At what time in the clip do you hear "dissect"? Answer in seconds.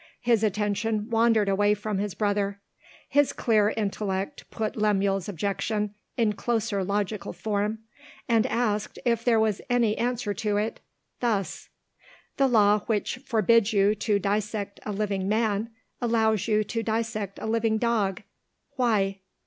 14.17-14.79, 16.81-17.37